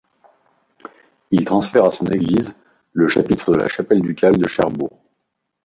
Il 1.29 1.45
transfère 1.45 1.85
à 1.85 1.91
son 1.91 2.05
église 2.07 2.57
le 2.91 3.07
chapitre 3.07 3.51
de 3.53 3.59
la 3.59 3.67
chapelle 3.67 4.01
ducale 4.01 4.35
de 4.39 4.47
Cherbourg. 4.47 4.99